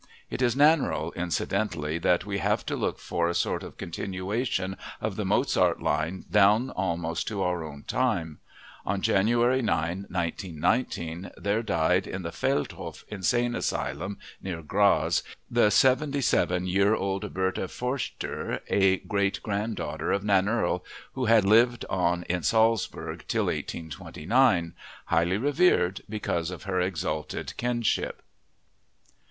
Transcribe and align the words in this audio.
It 0.31 0.41
is 0.41 0.55
a 0.55 0.57
Nannerl, 0.57 1.13
incidentally, 1.13 1.99
that 1.99 2.25
we 2.25 2.39
have 2.39 2.65
to 2.65 2.75
look 2.75 2.97
for 2.97 3.29
a 3.29 3.35
sort 3.35 3.61
of 3.61 3.77
continuation 3.77 4.75
of 4.99 5.15
the 5.15 5.25
Mozart 5.25 5.79
line 5.79 6.25
down 6.31 6.71
almost 6.71 7.27
to 7.27 7.43
our 7.43 7.63
own 7.63 7.83
time. 7.83 8.39
On 8.83 9.03
January 9.03 9.61
9, 9.61 10.07
1919, 10.09 11.29
there 11.37 11.61
died 11.61 12.07
in 12.07 12.23
the 12.23 12.31
Feldhof 12.31 13.03
Insane 13.09 13.53
Asylum, 13.53 14.17
near 14.41 14.63
Graz, 14.63 15.21
the 15.51 15.69
seventy 15.69 16.21
seven 16.21 16.65
year 16.65 16.95
old 16.95 17.31
Bertha 17.31 17.67
Forschter, 17.67 18.61
a 18.69 18.97
great 18.97 19.43
granddaughter 19.43 20.11
of 20.11 20.23
Nannerl, 20.23 20.81
who 21.13 21.25
had 21.25 21.45
lived 21.45 21.85
on 21.91 22.23
in 22.23 22.41
Salzburg 22.41 23.25
til 23.27 23.43
1829, 23.45 24.73
highly 25.05 25.37
revered 25.37 26.01
because 26.09 26.49
of 26.49 26.63
her 26.63 26.81
exalted 26.81 27.55
kinship. 27.57 28.23